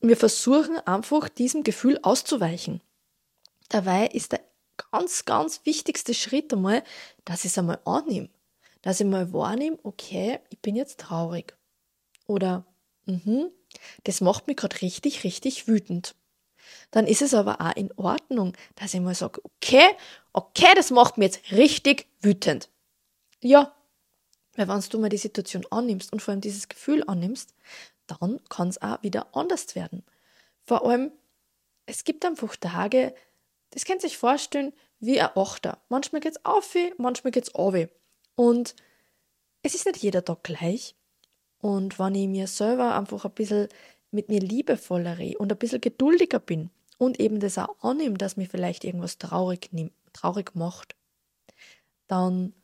Wir 0.00 0.16
versuchen 0.16 0.78
einfach 0.86 1.28
diesem 1.28 1.64
Gefühl 1.64 1.98
auszuweichen. 2.02 2.80
Dabei 3.68 4.06
ist 4.06 4.32
der 4.32 4.40
ganz, 4.90 5.24
ganz 5.24 5.60
wichtigste 5.64 6.14
Schritt 6.14 6.52
einmal, 6.52 6.82
dass 7.24 7.44
ich 7.44 7.52
es 7.52 7.58
einmal 7.58 7.80
annehme. 7.84 8.28
Dass 8.82 9.00
ich 9.00 9.06
mal 9.06 9.32
wahrnehme, 9.32 9.78
okay, 9.82 10.40
ich 10.50 10.60
bin 10.60 10.76
jetzt 10.76 11.00
traurig. 11.00 11.56
Oder, 12.26 12.66
mhm, 13.06 13.50
Das 14.04 14.20
macht 14.20 14.46
mich 14.46 14.56
gerade 14.56 14.80
richtig, 14.82 15.24
richtig 15.24 15.68
wütend. 15.68 16.14
Dann 16.90 17.06
ist 17.06 17.22
es 17.22 17.34
aber 17.34 17.60
auch 17.60 17.76
in 17.76 17.92
Ordnung, 17.96 18.56
dass 18.74 18.94
ich 18.94 19.00
mal 19.00 19.14
sage, 19.14 19.40
okay, 19.44 19.84
okay, 20.32 20.72
das 20.74 20.90
macht 20.90 21.18
mich 21.18 21.26
jetzt 21.34 21.52
richtig 21.52 22.08
wütend. 22.20 22.70
Ja, 23.42 23.74
weil 24.56 24.68
wenn 24.68 24.80
du 24.80 24.98
mal 24.98 25.08
die 25.08 25.18
Situation 25.18 25.66
annimmst 25.70 26.12
und 26.12 26.20
vor 26.20 26.32
allem 26.32 26.40
dieses 26.40 26.68
Gefühl 26.68 27.04
annimmst, 27.06 27.54
dann 28.06 28.40
kann 28.48 28.68
es 28.68 28.80
auch 28.80 29.02
wieder 29.02 29.34
anders 29.36 29.74
werden. 29.74 30.04
Vor 30.64 30.86
allem, 30.86 31.12
es 31.86 32.04
gibt 32.04 32.24
einfach 32.24 32.56
Tage, 32.56 33.14
das 33.70 33.88
ihr 33.88 34.00
sich 34.00 34.16
vorstellen, 34.16 34.72
wie 35.00 35.20
ein 35.20 35.30
Achter. 35.34 35.78
Manchmal 35.88 36.20
geht's 36.20 36.44
auf, 36.44 36.74
manchmal 36.98 37.30
geht's 37.30 37.54
auf. 37.54 37.74
Und 38.34 38.74
es 39.62 39.74
ist 39.74 39.86
nicht 39.86 39.98
jeder 39.98 40.24
Tag 40.24 40.44
gleich. 40.44 40.94
Und 41.58 41.98
wenn 41.98 42.14
ich 42.14 42.28
mir 42.28 42.46
selber 42.46 42.94
einfach 42.94 43.24
ein 43.24 43.32
bisschen 43.32 43.68
mit 44.10 44.28
mir 44.28 44.40
liebevoller 44.40 45.18
rede 45.18 45.38
und 45.38 45.52
ein 45.52 45.58
bisschen 45.58 45.80
geduldiger 45.80 46.38
bin 46.38 46.70
und 46.98 47.18
eben 47.20 47.40
das 47.40 47.58
auch 47.58 47.76
annehme, 47.82 48.16
dass 48.16 48.36
mir 48.36 48.48
vielleicht 48.48 48.84
irgendwas 48.84 49.18
traurig, 49.18 49.70
traurig 50.12 50.54
macht, 50.54 50.96
dann 52.06 52.54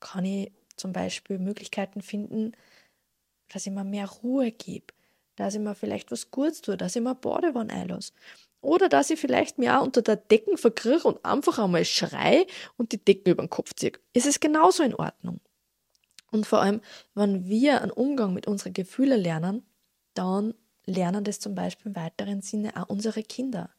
kann 0.00 0.24
ich 0.24 0.52
zum 0.76 0.92
Beispiel 0.92 1.38
Möglichkeiten 1.38 2.02
finden, 2.02 2.52
dass 3.48 3.66
ich 3.66 3.72
mir 3.72 3.84
mehr 3.84 4.08
Ruhe 4.08 4.50
gebe, 4.50 4.92
dass 5.36 5.54
ich 5.54 5.60
mir 5.60 5.74
vielleicht 5.74 6.10
was 6.10 6.30
Gutes 6.30 6.60
tue, 6.62 6.76
dass 6.76 6.96
ich 6.96 7.02
mir 7.02 7.14
Badewanne 7.14 7.72
einlasse. 7.72 8.12
Oder 8.62 8.88
dass 8.88 9.10
ich 9.10 9.20
vielleicht 9.20 9.58
mir 9.58 9.78
auch 9.78 9.84
unter 9.84 10.02
der 10.02 10.16
Decken 10.16 10.56
verkriech 10.56 11.04
und 11.04 11.22
einfach 11.24 11.58
einmal 11.58 11.84
schrei 11.84 12.46
und 12.76 12.92
die 12.92 13.04
Decken 13.04 13.32
über 13.32 13.42
den 13.42 13.50
Kopf 13.50 13.74
ziehe. 13.74 13.92
Es 14.14 14.24
ist 14.24 14.40
genauso 14.40 14.84
in 14.84 14.94
Ordnung. 14.94 15.40
Und 16.30 16.46
vor 16.46 16.62
allem, 16.62 16.80
wenn 17.14 17.46
wir 17.46 17.82
einen 17.82 17.90
Umgang 17.90 18.32
mit 18.32 18.46
unseren 18.46 18.72
Gefühlen 18.72 19.20
lernen, 19.20 19.66
dann 20.14 20.54
lernen 20.86 21.24
das 21.24 21.40
zum 21.40 21.54
Beispiel 21.54 21.88
im 21.88 21.96
weiteren 21.96 22.40
Sinne 22.40 22.72
auch 22.76 22.88
unsere 22.88 23.22
Kinder. 23.22 23.70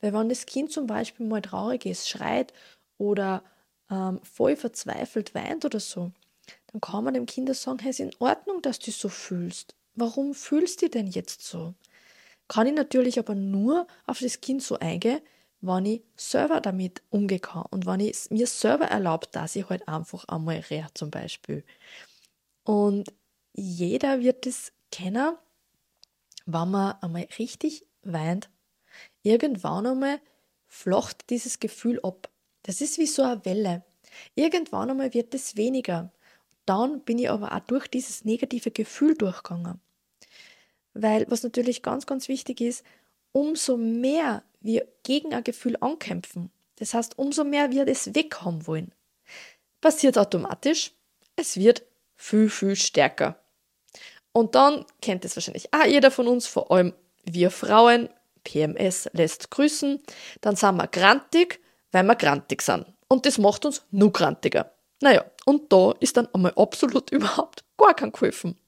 Weil 0.00 0.12
wenn 0.12 0.28
das 0.28 0.46
Kind 0.46 0.72
zum 0.72 0.86
Beispiel 0.86 1.26
mal 1.26 1.42
traurig 1.42 1.86
ist, 1.86 2.08
schreit 2.08 2.52
oder 2.98 3.44
ähm, 3.90 4.20
voll 4.22 4.56
verzweifelt 4.56 5.34
weint 5.34 5.64
oder 5.64 5.80
so, 5.80 6.12
dann 6.72 6.80
kann 6.80 7.04
man 7.04 7.14
dem 7.14 7.26
Kind 7.26 7.54
sagen, 7.54 7.78
hey, 7.78 7.90
ist 7.90 8.00
in 8.00 8.10
Ordnung, 8.18 8.62
dass 8.62 8.78
du 8.78 8.90
so 8.90 9.08
fühlst. 9.08 9.74
Warum 9.94 10.34
fühlst 10.34 10.82
du 10.82 10.88
denn 10.88 11.06
jetzt 11.06 11.42
so? 11.42 11.74
Kann 12.48 12.66
ich 12.66 12.74
natürlich 12.74 13.18
aber 13.18 13.34
nur 13.34 13.86
auf 14.06 14.18
das 14.18 14.40
Kind 14.40 14.62
so 14.62 14.78
eingehen, 14.78 15.20
wenn 15.60 15.86
ich 15.86 16.02
selber 16.16 16.60
damit 16.60 17.02
umgehen 17.10 17.40
und 17.70 17.86
wenn 17.86 18.00
ich 18.00 18.30
mir 18.30 18.46
selber 18.46 18.86
erlaubt, 18.86 19.34
dass 19.34 19.56
ich 19.56 19.68
halt 19.68 19.88
einfach 19.88 20.24
einmal 20.26 20.58
rede 20.70 20.88
zum 20.94 21.10
Beispiel. 21.10 21.64
Und 22.64 23.12
jeder 23.54 24.20
wird 24.20 24.46
es 24.46 24.72
kennen, 24.90 25.36
wenn 26.46 26.70
man 26.70 26.96
einmal 27.00 27.26
richtig 27.38 27.86
weint. 28.02 28.50
Irgendwann 29.22 29.86
einmal 29.86 30.20
flocht 30.66 31.30
dieses 31.30 31.60
Gefühl 31.60 32.00
ab. 32.02 32.28
Das 32.62 32.80
ist 32.80 32.98
wie 32.98 33.06
so 33.06 33.22
eine 33.22 33.44
Welle. 33.44 33.84
Irgendwann 34.34 34.90
einmal 34.90 35.14
wird 35.14 35.34
es 35.34 35.56
weniger. 35.56 36.12
Dann 36.66 37.00
bin 37.04 37.18
ich 37.18 37.30
aber 37.30 37.52
auch 37.54 37.60
durch 37.60 37.88
dieses 37.88 38.24
negative 38.24 38.70
Gefühl 38.70 39.14
durchgegangen. 39.16 39.80
Weil 40.94 41.26
was 41.28 41.42
natürlich 41.42 41.82
ganz, 41.82 42.06
ganz 42.06 42.28
wichtig 42.28 42.60
ist, 42.60 42.84
umso 43.32 43.76
mehr 43.76 44.42
wir 44.60 44.86
gegen 45.02 45.34
ein 45.34 45.44
Gefühl 45.44 45.76
ankämpfen, 45.80 46.50
das 46.76 46.94
heißt, 46.94 47.18
umso 47.18 47.44
mehr 47.44 47.70
wir 47.70 47.84
das 47.84 48.14
weghaben 48.14 48.66
wollen, 48.66 48.92
passiert 49.80 50.16
automatisch, 50.18 50.92
es 51.36 51.56
wird 51.56 51.82
viel, 52.16 52.48
viel 52.48 52.76
stärker. 52.76 53.38
Und 54.32 54.54
dann 54.54 54.84
kennt 55.00 55.24
es 55.24 55.36
wahrscheinlich 55.36 55.72
auch 55.72 55.84
jeder 55.84 56.10
von 56.10 56.26
uns, 56.26 56.46
vor 56.46 56.70
allem 56.70 56.94
wir 57.24 57.50
Frauen, 57.50 58.08
PMS 58.44 59.08
lässt 59.12 59.50
grüßen, 59.50 60.02
dann 60.40 60.56
sind 60.56 60.76
wir 60.76 60.86
grantig, 60.88 61.60
weil 61.92 62.04
wir 62.04 62.16
grantig 62.16 62.62
sind. 62.62 62.86
Und 63.08 63.26
das 63.26 63.38
macht 63.38 63.64
uns 63.64 63.82
nur 63.90 64.12
grantiger. 64.12 64.72
Naja, 65.00 65.24
und 65.44 65.72
da 65.72 65.92
ist 66.00 66.16
dann 66.16 66.28
einmal 66.34 66.52
absolut 66.56 67.10
überhaupt 67.12 67.64
gar 67.76 67.94
kein 67.94 68.12
geholfen. 68.12 68.58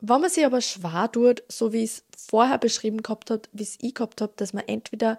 Wenn 0.00 0.20
man 0.20 0.30
sich 0.30 0.46
aber 0.46 0.60
schwer 0.60 1.10
tut, 1.12 1.42
so 1.48 1.72
wie 1.72 1.84
ich 1.84 1.90
es 1.90 2.04
vorher 2.16 2.58
beschrieben 2.58 3.02
gehabt 3.02 3.30
hat, 3.30 3.48
wie 3.52 3.62
es 3.62 3.78
ich 3.80 3.94
gehabt 3.94 4.20
habe, 4.20 4.32
dass 4.36 4.52
man 4.52 4.66
entweder 4.66 5.18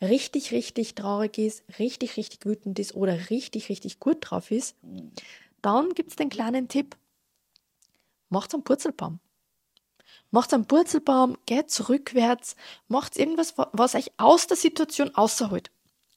richtig, 0.00 0.52
richtig 0.52 0.94
traurig 0.94 1.38
ist, 1.38 1.64
richtig, 1.78 2.16
richtig 2.16 2.44
wütend 2.46 2.78
ist 2.78 2.94
oder 2.94 3.30
richtig, 3.30 3.68
richtig 3.68 4.00
gut 4.00 4.18
drauf 4.20 4.50
ist, 4.50 4.76
dann 5.60 5.94
gibt 5.94 6.10
es 6.10 6.16
den 6.16 6.30
kleinen 6.30 6.68
Tipp. 6.68 6.96
Macht 8.30 8.54
einen 8.54 8.64
Purzelbaum. 8.64 9.20
Macht 10.30 10.54
einen 10.54 10.66
Purzelbaum, 10.66 11.36
geht 11.44 11.88
rückwärts, 11.88 12.56
macht 12.88 13.18
irgendwas, 13.18 13.54
was 13.56 13.94
euch 13.94 14.10
aus 14.16 14.46
der 14.46 14.56
Situation 14.56 15.14
außerholt. 15.14 15.70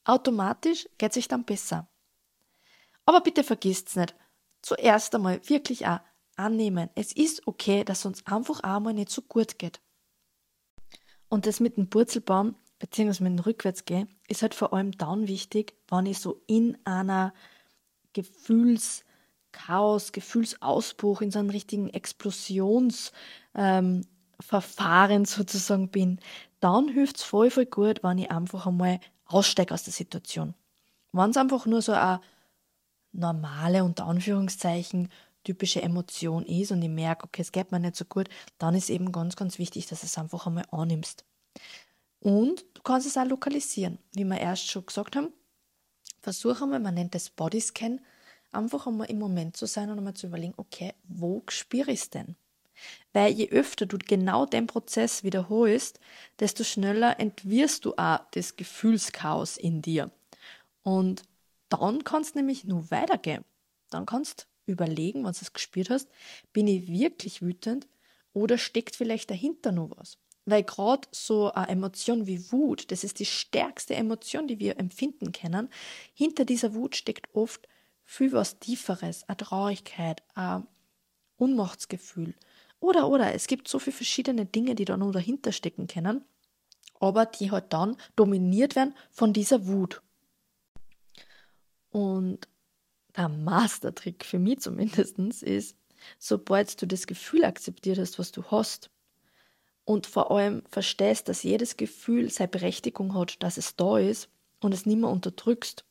Automatisch 0.04 0.88
geht 0.96 1.12
sich 1.12 1.28
dann 1.28 1.44
besser. 1.44 1.86
Aber 3.04 3.20
bitte 3.20 3.44
vergisst 3.44 3.94
nicht, 3.96 4.14
zuerst 4.62 5.14
einmal 5.14 5.46
wirklich 5.48 5.86
auch 5.86 6.00
annehmen. 6.36 6.88
Es 6.94 7.12
ist 7.12 7.46
okay, 7.46 7.84
dass 7.84 8.06
uns 8.06 8.26
einfach 8.26 8.60
einmal 8.60 8.94
nicht 8.94 9.10
so 9.10 9.22
gut 9.22 9.58
geht. 9.58 9.80
Und 11.28 11.46
das 11.46 11.60
mit 11.60 11.76
dem 11.76 11.90
Purzelbaum, 11.90 12.54
beziehungsweise 12.78 13.24
mit 13.24 13.38
dem 13.38 13.44
Rückwärtsgehen, 13.44 14.08
ist 14.28 14.42
halt 14.42 14.54
vor 14.54 14.72
allem 14.72 14.92
dann 14.92 15.28
wichtig, 15.28 15.74
wenn 15.88 16.06
ich 16.06 16.18
so 16.18 16.42
in 16.46 16.78
einer 16.84 17.34
Gefühlschaos, 18.12 20.12
Gefühlsausbruch, 20.12 21.20
in 21.20 21.30
so 21.30 21.38
einem 21.38 21.50
richtigen 21.50 21.88
Explosionsverfahren 21.88 24.00
ähm, 25.10 25.24
sozusagen 25.24 25.88
bin. 25.88 26.20
Dann 26.60 26.88
hilft 26.88 27.16
es 27.16 27.22
voll, 27.22 27.50
voll 27.50 27.66
gut, 27.66 28.02
wenn 28.02 28.18
ich 28.18 28.30
einfach 28.30 28.66
einmal 28.66 29.00
aussteige 29.26 29.74
aus 29.74 29.84
der 29.84 29.92
Situation. 29.92 30.54
Wenn 31.12 31.30
es 31.30 31.36
einfach 31.36 31.66
nur 31.66 31.82
so 31.82 31.92
eine 31.92 32.20
normale, 33.12 33.84
unter 33.84 34.06
Anführungszeichen, 34.06 35.08
typische 35.46 35.80
Emotion 35.80 36.44
ist 36.44 36.72
und 36.72 36.82
ich 36.82 36.90
merke, 36.90 37.24
okay, 37.24 37.42
es 37.42 37.52
geht 37.52 37.70
mir 37.70 37.78
nicht 37.78 37.96
so 37.96 38.04
gut, 38.04 38.28
dann 38.58 38.74
ist 38.74 38.90
eben 38.90 39.12
ganz, 39.12 39.36
ganz 39.36 39.58
wichtig, 39.58 39.86
dass 39.86 40.00
du 40.00 40.06
es 40.06 40.18
einfach 40.18 40.46
einmal 40.46 40.66
annimmst. 40.72 41.24
Und 42.18 42.64
du 42.74 42.82
kannst 42.82 43.06
es 43.06 43.16
auch 43.16 43.24
lokalisieren. 43.24 43.98
Wie 44.12 44.24
wir 44.24 44.40
erst 44.40 44.68
schon 44.68 44.84
gesagt 44.84 45.14
haben, 45.14 45.32
versuche 46.20 46.64
einmal, 46.64 46.80
man 46.80 46.94
nennt 46.94 47.14
das 47.14 47.30
Bodyscan, 47.30 48.00
einfach 48.50 48.88
einmal 48.88 49.08
im 49.08 49.20
Moment 49.20 49.56
zu 49.56 49.66
sein 49.66 49.90
und 49.90 49.98
einmal 49.98 50.14
zu 50.14 50.26
überlegen, 50.26 50.54
okay, 50.56 50.94
wo 51.04 51.42
spüre 51.48 51.92
ich 51.92 52.00
es 52.00 52.10
denn? 52.10 52.34
Weil 53.12 53.32
je 53.32 53.48
öfter 53.50 53.86
du 53.86 53.96
genau 53.98 54.44
den 54.44 54.66
Prozess 54.66 55.22
wiederholst, 55.22 56.00
desto 56.40 56.64
schneller 56.64 57.20
entwirrst 57.20 57.84
du 57.84 57.94
auch 57.94 58.20
das 58.32 58.56
Gefühlschaos 58.56 59.56
in 59.56 59.80
dir. 59.80 60.10
Und 60.82 61.22
dann 61.68 62.04
kannst 62.04 62.34
du 62.34 62.38
nämlich 62.40 62.64
nur 62.64 62.90
weitergehen. 62.90 63.44
Dann 63.90 64.04
kannst 64.04 64.48
überlegen, 64.66 65.24
wenn 65.24 65.32
du 65.32 65.38
es 65.40 65.52
gespürt 65.52 65.90
hast, 65.90 66.08
bin 66.52 66.66
ich 66.66 66.88
wirklich 66.88 67.42
wütend 67.42 67.88
oder 68.32 68.58
steckt 68.58 68.96
vielleicht 68.96 69.30
dahinter 69.30 69.72
noch 69.72 69.90
was? 69.96 70.18
Weil 70.44 70.62
gerade 70.62 71.08
so 71.10 71.52
eine 71.52 71.68
Emotion 71.68 72.26
wie 72.26 72.52
Wut, 72.52 72.90
das 72.92 73.02
ist 73.02 73.18
die 73.18 73.26
stärkste 73.26 73.94
Emotion, 73.94 74.46
die 74.46 74.60
wir 74.60 74.78
empfinden 74.78 75.32
können. 75.32 75.68
Hinter 76.14 76.44
dieser 76.44 76.74
Wut 76.74 76.94
steckt 76.94 77.34
oft 77.34 77.66
viel 78.04 78.32
was 78.32 78.58
Tieferes, 78.60 79.28
eine 79.28 79.36
Traurigkeit, 79.36 80.22
ein 80.34 80.66
Unmachtsgefühl. 81.36 82.34
Oder, 82.78 83.08
oder, 83.08 83.34
es 83.34 83.48
gibt 83.48 83.66
so 83.68 83.78
viele 83.78 83.96
verschiedene 83.96 84.46
Dinge, 84.46 84.74
die 84.74 84.84
da 84.84 84.96
noch 84.96 85.10
dahinter 85.10 85.50
stecken 85.50 85.88
können, 85.88 86.24
aber 87.00 87.26
die 87.26 87.50
halt 87.50 87.72
dann 87.72 87.96
dominiert 88.14 88.76
werden 88.76 88.94
von 89.10 89.32
dieser 89.32 89.66
Wut. 89.66 90.02
Und 91.90 92.46
der 93.16 93.28
Mastertrick 93.28 94.24
für 94.24 94.38
mich 94.38 94.60
zumindest 94.60 95.18
ist, 95.42 95.76
sobald 96.18 96.80
du 96.80 96.86
das 96.86 97.06
Gefühl 97.06 97.44
akzeptiert 97.44 97.98
hast, 97.98 98.18
was 98.18 98.32
du 98.32 98.44
hast, 98.44 98.90
und 99.84 100.06
vor 100.08 100.32
allem 100.32 100.64
verstehst, 100.68 101.28
dass 101.28 101.44
jedes 101.44 101.76
Gefühl 101.76 102.28
seine 102.28 102.48
Berechtigung 102.48 103.14
hat, 103.14 103.40
dass 103.42 103.56
es 103.56 103.76
da 103.76 103.98
ist 103.98 104.28
und 104.60 104.74
es 104.74 104.84
nicht 104.84 104.98
mehr 104.98 105.08
unterdrückst, 105.08 105.84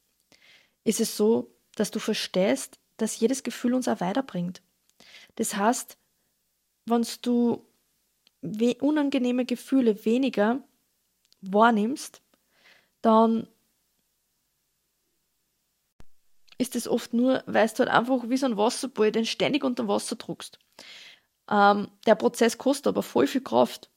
ist 0.84 1.00
es 1.00 1.16
so, 1.16 1.56
dass 1.76 1.92
du 1.92 2.00
verstehst, 2.00 2.78
dass 2.98 3.20
jedes 3.20 3.42
Gefühl 3.42 3.74
uns 3.74 3.88
auch 3.88 4.02
weiterbringt. 4.02 4.62
Das 5.36 5.56
heißt, 5.56 5.98
wenn 6.86 7.06
du 7.22 7.66
unangenehme 8.82 9.46
Gefühle 9.46 10.04
weniger 10.06 10.62
wahrnimmst, 11.42 12.22
dann 13.02 13.48
ist 16.58 16.76
es 16.76 16.88
oft 16.88 17.14
nur, 17.14 17.44
weil 17.46 17.68
du 17.68 17.80
halt 17.80 17.90
einfach 17.90 18.30
wie 18.30 18.38
so 18.38 18.46
ein 18.46 18.58
Wasserball 18.58 19.12
den 19.12 19.26
ständig 19.26 19.64
unter 19.64 19.88
Wasser 19.88 20.16
druckst. 20.16 20.60
Ähm, 21.50 21.90
der 22.06 22.16
Prozess 22.16 22.58
kostet 22.58 22.88
aber 22.88 23.04
voll 23.04 23.28
viel 23.28 23.42
Kraft. 23.42 23.90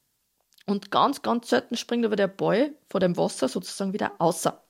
Und 0.65 0.91
ganz, 0.91 1.21
ganz 1.21 1.49
selten 1.49 1.77
springt 1.77 2.05
aber 2.05 2.15
der 2.15 2.27
Ball 2.27 2.73
vor 2.89 2.99
dem 2.99 3.17
Wasser 3.17 3.47
sozusagen 3.47 3.93
wieder 3.93 4.13
außer. 4.19 4.63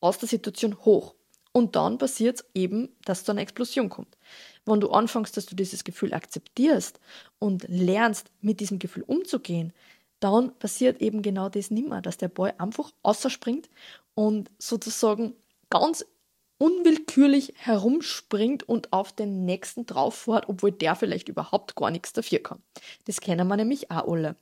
Aus 0.00 0.18
der 0.18 0.28
Situation 0.28 0.76
hoch. 0.84 1.14
Und 1.52 1.76
dann 1.76 1.98
passiert 1.98 2.40
es 2.40 2.46
eben, 2.54 2.88
dass 3.04 3.24
zu 3.24 3.32
einer 3.32 3.40
Explosion 3.40 3.88
kommt. 3.88 4.16
Wenn 4.64 4.80
du 4.80 4.90
anfängst, 4.90 5.36
dass 5.36 5.46
du 5.46 5.56
dieses 5.56 5.82
Gefühl 5.82 6.14
akzeptierst 6.14 7.00
und 7.38 7.66
lernst, 7.68 8.30
mit 8.40 8.60
diesem 8.60 8.78
Gefühl 8.78 9.02
umzugehen, 9.02 9.72
dann 10.20 10.56
passiert 10.58 11.00
eben 11.00 11.22
genau 11.22 11.48
das 11.48 11.70
nimmer, 11.70 12.00
dass 12.00 12.16
der 12.16 12.28
Boy 12.28 12.52
einfach 12.58 12.92
außerspringt 13.02 13.68
und 14.14 14.50
sozusagen 14.58 15.34
ganz 15.70 16.04
unwillkürlich 16.58 17.54
herumspringt 17.56 18.68
und 18.68 18.92
auf 18.92 19.12
den 19.12 19.44
nächsten 19.44 19.86
drauf 19.86 20.14
fährt, 20.14 20.48
obwohl 20.48 20.72
der 20.72 20.96
vielleicht 20.96 21.28
überhaupt 21.28 21.76
gar 21.76 21.90
nichts 21.90 22.12
dafür 22.12 22.40
kann. 22.40 22.62
Das 23.06 23.20
kennen 23.20 23.46
wir 23.48 23.56
nämlich 23.56 23.90
auch 23.90 24.12
alle. 24.12 24.36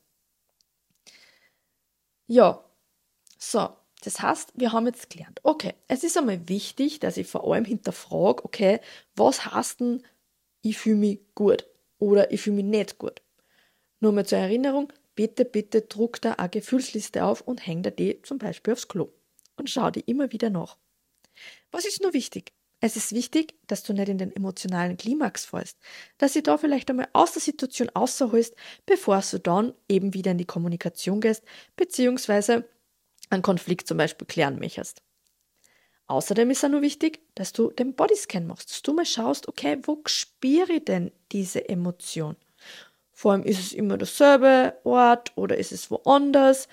Ja, 2.26 2.64
so, 3.38 3.68
das 4.02 4.20
heißt, 4.20 4.52
wir 4.54 4.72
haben 4.72 4.86
jetzt 4.86 5.10
gelernt, 5.10 5.40
okay, 5.42 5.74
es 5.88 6.04
ist 6.04 6.16
einmal 6.16 6.48
wichtig, 6.48 7.00
dass 7.00 7.16
ich 7.16 7.26
vor 7.26 7.50
allem 7.50 7.64
hinterfrage, 7.64 8.44
okay, 8.44 8.80
was 9.14 9.44
heißt 9.46 9.80
denn, 9.80 10.02
ich 10.62 10.78
fühle 10.78 10.96
mich 10.96 11.20
gut 11.34 11.66
oder 11.98 12.32
ich 12.32 12.40
fühle 12.40 12.56
mich 12.56 12.64
nicht 12.64 12.98
gut. 12.98 13.22
Nur 14.00 14.12
mal 14.12 14.26
zur 14.26 14.38
Erinnerung, 14.38 14.92
bitte, 15.14 15.44
bitte 15.44 15.82
druck 15.82 16.20
da 16.20 16.32
eine 16.32 16.50
Gefühlsliste 16.50 17.24
auf 17.24 17.40
und 17.42 17.66
häng 17.66 17.82
da 17.82 17.90
die 17.90 18.20
zum 18.22 18.38
Beispiel 18.38 18.72
aufs 18.72 18.88
Klo 18.88 19.08
und 19.56 19.70
schau 19.70 19.90
die 19.90 20.00
immer 20.00 20.32
wieder 20.32 20.50
nach. 20.50 20.76
Was 21.76 21.84
ist 21.84 22.00
nur 22.00 22.14
wichtig? 22.14 22.54
Es 22.80 22.96
ist 22.96 23.12
wichtig, 23.12 23.52
dass 23.66 23.82
du 23.82 23.92
nicht 23.92 24.08
in 24.08 24.16
den 24.16 24.34
emotionalen 24.34 24.96
Klimax 24.96 25.44
fällst, 25.44 25.76
dass 26.16 26.32
du 26.32 26.40
da 26.40 26.56
vielleicht 26.56 26.88
einmal 26.88 27.06
aus 27.12 27.32
der 27.32 27.42
Situation 27.42 27.90
außerholst, 27.92 28.54
bevor 28.86 29.22
du 29.30 29.38
dann 29.38 29.74
eben 29.86 30.14
wieder 30.14 30.30
in 30.30 30.38
die 30.38 30.46
Kommunikation 30.46 31.20
gehst, 31.20 31.44
beziehungsweise 31.76 32.66
einen 33.28 33.42
Konflikt 33.42 33.88
zum 33.88 33.98
Beispiel 33.98 34.26
klären 34.26 34.58
möchtest. 34.58 35.02
Außerdem 36.06 36.48
ist 36.48 36.64
es 36.64 36.70
nur 36.70 36.80
wichtig, 36.80 37.20
dass 37.34 37.52
du 37.52 37.70
den 37.70 37.94
Bodyscan 37.94 38.46
machst, 38.46 38.70
dass 38.70 38.80
du 38.80 38.94
mal 38.94 39.04
schaust, 39.04 39.46
okay, 39.46 39.76
wo 39.82 40.00
spüre 40.06 40.72
ich 40.72 40.84
denn 40.86 41.12
diese 41.30 41.68
Emotion? 41.68 42.36
Vor 43.12 43.32
allem 43.32 43.42
ist 43.42 43.60
es 43.60 43.74
immer 43.74 43.98
derselbe 43.98 44.78
Ort 44.84 45.36
oder 45.36 45.58
ist 45.58 45.72
es 45.72 45.90
woanders? 45.90 46.68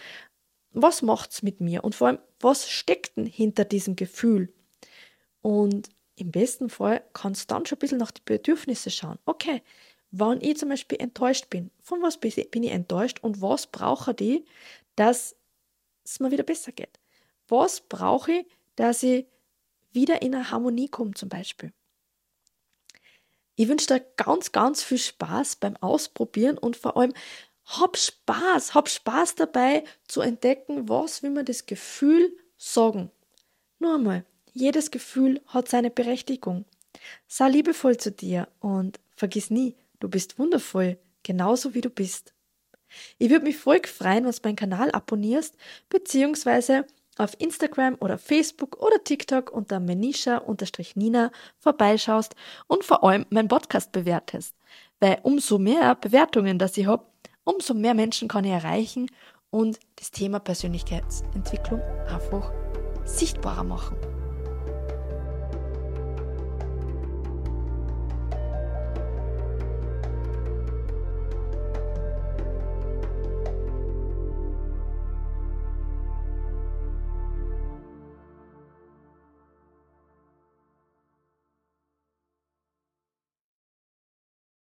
Was 0.71 1.01
macht's 1.01 1.43
mit 1.43 1.59
mir? 1.59 1.83
Und 1.83 1.93
vor 1.93 2.07
allem, 2.07 2.19
was 2.39 2.69
steckt 2.69 3.17
denn 3.17 3.25
hinter 3.25 3.65
diesem 3.65 3.97
Gefühl? 3.97 4.53
Und 5.43 5.89
im 6.15 6.31
besten 6.31 6.69
Fall 6.69 7.03
kannst 7.11 7.51
du 7.51 7.53
dann 7.53 7.65
schon 7.65 7.75
ein 7.75 7.79
bisschen 7.79 7.97
nach 7.97 8.11
die 8.11 8.21
Bedürfnisse 8.23 8.89
schauen. 8.89 9.19
Okay, 9.25 9.61
wann 10.09 10.41
ich 10.41 10.57
zum 10.57 10.69
Beispiel 10.69 10.99
enttäuscht 10.99 11.49
bin, 11.49 11.69
von 11.81 12.01
was 12.01 12.17
bin 12.17 12.63
ich 12.63 12.71
enttäuscht 12.71 13.19
und 13.21 13.41
was 13.41 13.67
brauche 13.67 14.15
ich, 14.17 14.45
dass 14.95 15.35
es 16.05 16.19
mir 16.19 16.31
wieder 16.31 16.43
besser 16.43 16.71
geht? 16.71 16.99
Was 17.47 17.81
brauche 17.81 18.31
ich, 18.31 18.45
dass 18.75 19.03
ich 19.03 19.27
wieder 19.91 20.21
in 20.21 20.33
eine 20.33 20.49
Harmonie 20.49 20.87
komme 20.87 21.13
zum 21.13 21.29
Beispiel? 21.29 21.73
Ich 23.55 23.67
wünsche 23.67 23.87
dir 23.87 23.99
ganz, 24.15 24.51
ganz 24.51 24.81
viel 24.81 24.97
Spaß 24.97 25.57
beim 25.57 25.75
Ausprobieren 25.77 26.57
und 26.57 26.77
vor 26.77 26.95
allem 26.95 27.13
hab 27.65 27.97
Spaß, 27.97 28.73
hab 28.75 28.87
Spaß 28.87 29.35
dabei 29.35 29.83
zu 30.07 30.21
entdecken, 30.21 30.87
was 30.87 31.21
will 31.21 31.31
mir 31.31 31.43
das 31.43 31.65
Gefühl 31.65 32.35
sagen. 32.57 33.11
Nur 33.79 33.95
einmal, 33.95 34.25
jedes 34.53 34.91
Gefühl 34.91 35.41
hat 35.47 35.67
seine 35.67 35.89
Berechtigung. 35.89 36.65
Sei 37.27 37.49
liebevoll 37.49 37.97
zu 37.97 38.11
dir 38.11 38.47
und 38.59 38.99
vergiss 39.15 39.49
nie, 39.49 39.75
du 39.99 40.07
bist 40.09 40.39
wundervoll, 40.39 40.97
genauso 41.23 41.73
wie 41.73 41.81
du 41.81 41.89
bist. 41.89 42.33
Ich 43.17 43.29
würde 43.29 43.45
mich 43.45 43.57
voll 43.57 43.81
freuen, 43.85 44.25
wenn 44.25 44.31
du 44.31 44.37
meinen 44.43 44.55
Kanal 44.55 44.91
abonnierst, 44.91 45.55
beziehungsweise 45.89 46.85
auf 47.17 47.39
Instagram 47.39 47.97
oder 47.99 48.17
Facebook 48.17 48.77
oder 48.81 49.03
TikTok 49.03 49.51
unter 49.51 49.79
menisha-nina 49.79 51.31
vorbeischaust 51.59 52.35
und 52.67 52.83
vor 52.83 53.03
allem 53.03 53.25
meinen 53.29 53.47
Podcast 53.47 53.91
bewertest. 53.91 54.55
Weil 54.99 55.19
umso 55.23 55.57
mehr 55.57 55.95
Bewertungen, 55.95 56.59
das 56.59 56.77
ich 56.77 56.87
habe, 56.87 57.05
umso 57.43 57.73
mehr 57.73 57.93
Menschen 57.93 58.27
kann 58.27 58.45
ich 58.45 58.51
erreichen 58.51 59.09
und 59.49 59.79
das 59.95 60.11
Thema 60.11 60.39
Persönlichkeitsentwicklung 60.39 61.81
einfach 62.07 62.51
sichtbarer 63.05 63.63
machen. 63.63 64.12